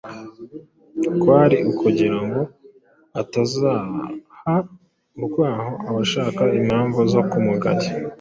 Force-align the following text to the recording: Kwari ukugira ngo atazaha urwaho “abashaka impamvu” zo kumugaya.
Kwari 1.19 1.57
ukugira 1.71 2.17
ngo 2.25 2.41
atazaha 3.21 4.53
urwaho 5.17 5.71
“abashaka 5.89 6.41
impamvu” 6.59 6.99
zo 7.13 7.21
kumugaya. 7.29 7.89